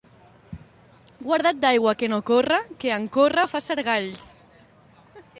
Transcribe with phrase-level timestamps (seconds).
[1.25, 4.25] Guarda't d'aigua que no corre, que en córrer fa sargalls.